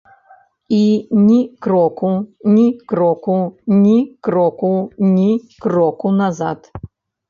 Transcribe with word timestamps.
І 0.77 0.79
ні 1.27 1.37
кроку, 1.63 2.09
ні 2.55 2.67
кроку, 2.89 3.37
ні 3.85 3.97
кроку, 4.21 4.75
ні 4.99 5.31
кроку 5.61 6.11
назад. 6.11 6.71